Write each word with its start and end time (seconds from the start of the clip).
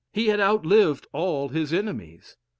He 0.13 0.29
had 0.29 0.39
outlived 0.39 1.05
all 1.13 1.49
his 1.49 1.71
enemies. 1.71 2.35